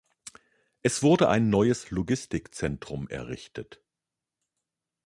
Es 0.81 1.03
wurde 1.03 1.29
ein 1.29 1.51
neues 1.51 1.91
Logistikzentrum 1.91 3.07
errichtet. 3.07 3.83